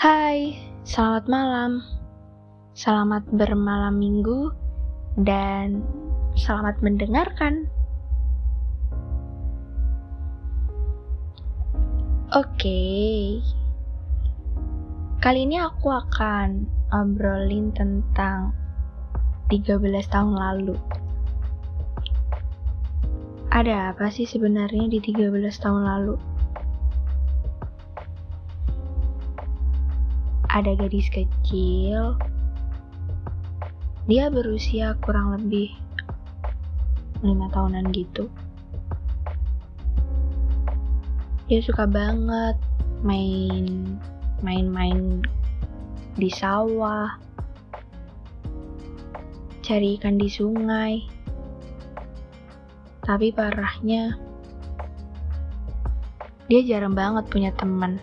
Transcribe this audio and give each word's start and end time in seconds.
Hai, 0.00 0.56
selamat 0.80 1.28
malam. 1.28 1.84
Selamat 2.72 3.20
bermalam 3.36 4.00
minggu 4.00 4.48
dan 5.20 5.84
selamat 6.40 6.80
mendengarkan. 6.80 7.68
Oke. 12.32 12.80
Kali 15.20 15.44
ini 15.44 15.60
aku 15.60 15.92
akan 15.92 16.64
obrolin 16.96 17.68
tentang 17.76 18.56
13 19.52 19.84
tahun 20.08 20.32
lalu. 20.32 20.80
Ada 23.52 23.92
apa 23.92 24.08
sih 24.08 24.24
sebenarnya 24.24 24.88
di 24.88 24.96
13 24.96 25.28
tahun 25.60 25.84
lalu? 25.84 26.29
Ada 30.50 30.74
gadis 30.74 31.06
kecil. 31.14 32.18
Dia 34.10 34.26
berusia 34.34 34.98
kurang 34.98 35.38
lebih 35.38 35.70
lima 37.22 37.46
tahunan 37.54 37.86
gitu. 37.94 38.26
Dia 41.46 41.62
suka 41.62 41.86
banget 41.86 42.58
main 43.06 43.94
main-main 44.42 45.22
di 46.18 46.26
sawah, 46.26 47.14
cari 49.62 50.02
ikan 50.02 50.18
di 50.18 50.26
sungai. 50.26 51.06
Tapi 53.06 53.30
parahnya, 53.30 54.18
dia 56.50 56.60
jarang 56.66 56.98
banget 56.98 57.30
punya 57.30 57.54
teman. 57.54 58.02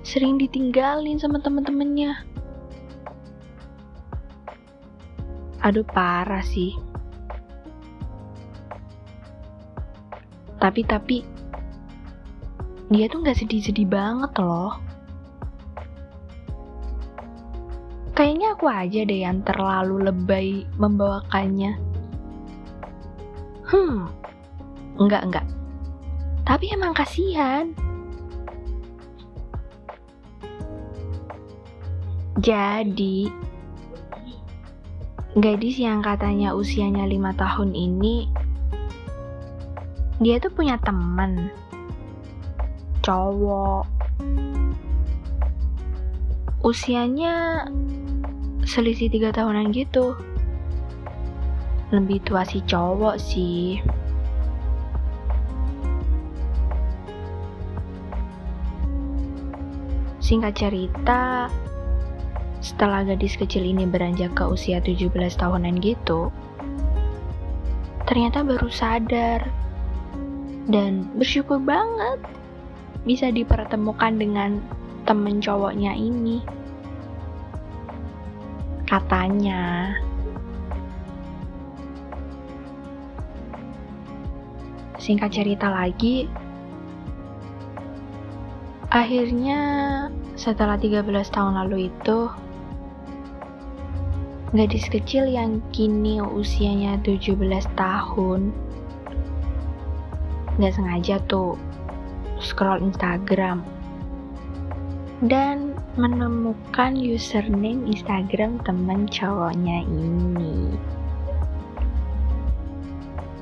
Sering 0.00 0.40
ditinggalin 0.40 1.20
sama 1.20 1.38
temen-temennya. 1.40 2.24
Aduh 5.60 5.84
parah 5.84 6.40
sih. 6.40 6.72
Tapi 10.60 10.80
tapi 10.88 11.16
dia 12.90 13.06
tuh 13.06 13.22
nggak 13.22 13.38
sedih-sedih 13.38 13.88
banget 13.88 14.32
loh. 14.40 14.76
Kayaknya 18.16 18.48
aku 18.52 18.66
aja 18.68 19.00
deh 19.08 19.20
yang 19.24 19.40
terlalu 19.46 20.12
lebay 20.12 20.68
membawakannya. 20.76 21.80
Hmm, 23.64 24.10
enggak 25.00 25.22
enggak. 25.24 25.46
Tapi 26.44 26.66
emang 26.74 26.92
kasihan. 26.92 27.72
Jadi, 32.38 33.26
gadis 35.34 35.82
yang 35.82 35.98
katanya 35.98 36.54
usianya 36.54 37.02
lima 37.10 37.34
tahun 37.34 37.74
ini, 37.74 38.30
dia 40.22 40.38
tuh 40.38 40.54
punya 40.54 40.78
teman. 40.86 41.50
Cowok. 43.02 43.88
Usianya 46.62 47.66
selisih 48.62 49.10
tiga 49.10 49.34
tahunan 49.34 49.74
gitu. 49.74 50.14
Lebih 51.90 52.22
tua 52.22 52.46
si 52.46 52.62
cowok 52.62 53.16
sih. 53.18 53.82
Singkat 60.22 60.52
cerita 60.54 61.50
setelah 62.60 63.04
gadis 63.04 63.36
kecil 63.40 63.64
ini 63.64 63.88
beranjak 63.88 64.36
ke 64.36 64.44
usia 64.44 64.80
17 64.84 65.10
tahunan 65.36 65.80
gitu 65.80 66.28
ternyata 68.04 68.42
baru 68.42 68.68
sadar 68.68 69.48
dan 70.70 71.08
bersyukur 71.16 71.58
banget 71.58 72.20
bisa 73.04 73.32
dipertemukan 73.32 74.18
dengan 74.20 74.60
temen 75.08 75.40
cowoknya 75.40 75.96
ini. 75.96 76.44
Katanya. 78.84 79.94
Singkat 85.00 85.32
cerita 85.32 85.72
lagi, 85.72 86.28
akhirnya 88.92 89.58
setelah 90.36 90.76
13 90.76 91.08
tahun 91.32 91.56
lalu 91.56 91.88
itu, 91.88 92.28
gadis 94.50 94.90
kecil 94.90 95.30
yang 95.30 95.62
kini 95.70 96.18
usianya 96.18 96.98
17 97.06 97.38
tahun, 97.78 98.50
gak 100.58 100.74
sengaja 100.74 101.22
tuh 101.30 101.54
scroll 102.42 102.82
Instagram 102.82 103.62
dan 105.22 105.76
menemukan 105.94 106.98
username 106.98 107.86
Instagram 107.86 108.58
teman 108.66 109.06
cowoknya 109.06 109.86
ini. 109.86 110.74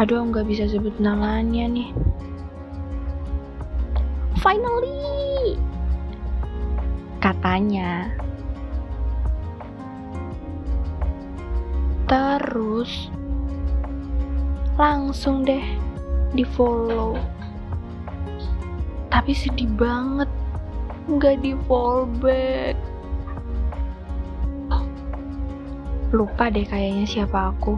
Aduh, 0.00 0.26
nggak 0.26 0.46
bisa 0.50 0.66
sebut 0.66 0.94
namanya 0.98 1.70
nih. 1.70 1.90
Finally, 4.42 5.54
katanya. 7.22 8.10
Terus 12.04 13.08
langsung 14.76 15.46
deh 15.46 15.64
di 16.36 16.44
follow. 16.44 17.16
Tapi 19.08 19.32
sedih 19.32 19.70
banget 19.78 20.28
nggak 21.04 21.44
di 21.44 21.52
fallback 21.68 22.76
lupa 26.14 26.46
deh 26.46 26.62
kayaknya 26.62 27.04
siapa 27.10 27.50
aku. 27.50 27.74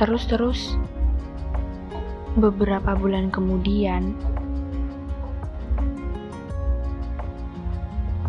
Terus-terus 0.00 0.80
beberapa 2.40 2.96
bulan 2.96 3.28
kemudian 3.28 4.16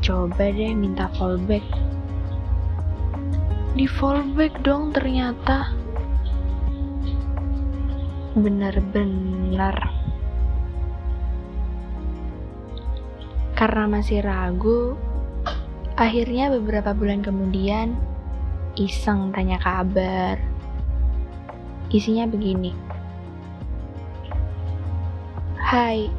coba 0.09 0.49
deh 0.49 0.73
minta 0.73 1.05
fallback. 1.21 1.61
Di 3.77 3.85
fallback 3.85 4.57
dong 4.65 4.89
ternyata. 4.89 5.69
Benar-benar. 8.33 9.77
Karena 13.53 13.85
masih 13.85 14.25
ragu 14.25 14.97
akhirnya 15.93 16.49
beberapa 16.57 16.97
bulan 16.97 17.21
kemudian 17.21 17.93
iseng 18.81 19.29
tanya 19.29 19.61
kabar. 19.61 20.41
Isinya 21.93 22.25
begini. 22.25 22.73
Hai 25.61 26.09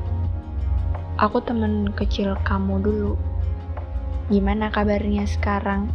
aku 1.19 1.43
temen 1.43 1.91
kecil 1.99 2.39
kamu 2.47 2.78
dulu 2.87 3.30
gimana 4.31 4.71
kabarnya 4.71 5.27
sekarang 5.27 5.91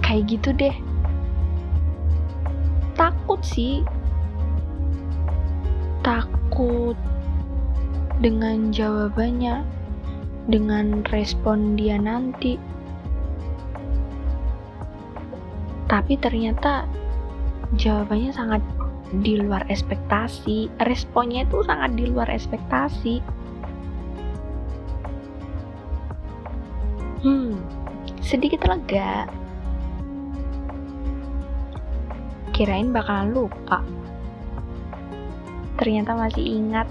kayak 0.00 0.38
gitu 0.38 0.54
deh 0.54 0.76
takut 2.94 3.42
sih 3.42 3.82
takut 6.04 6.94
dengan 8.20 8.70
jawabannya, 8.70 9.64
dengan 10.46 11.02
respon 11.10 11.74
dia 11.74 11.98
nanti. 11.98 12.60
Tapi 15.88 16.14
ternyata 16.20 16.84
jawabannya 17.74 18.30
sangat 18.30 18.62
di 19.24 19.40
luar 19.40 19.64
ekspektasi, 19.72 20.70
responnya 20.84 21.48
itu 21.48 21.64
sangat 21.64 21.96
di 21.96 22.04
luar 22.06 22.28
ekspektasi. 22.28 23.24
Sedikit 28.34 28.66
lega. 28.66 29.30
Kirain 32.50 32.90
bakalan 32.90 33.30
lupa 33.30 33.78
ternyata 35.78 36.18
masih 36.18 36.42
ingat. 36.42 36.90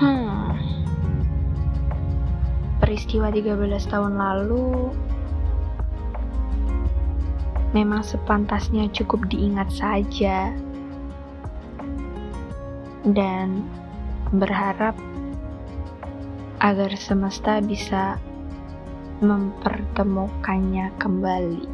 Hmm. 0.00 0.56
Peristiwa 2.80 3.28
13 3.28 3.84
tahun 3.92 4.16
lalu 4.16 4.96
memang 7.76 8.00
sepantasnya 8.00 8.88
cukup 8.96 9.28
diingat 9.28 9.68
saja 9.68 10.56
dan 13.04 13.60
berharap 14.32 14.96
agar 16.64 16.96
semesta 16.96 17.60
bisa 17.60 18.16
mempertemukannya 19.20 20.88
kembali. 20.96 21.73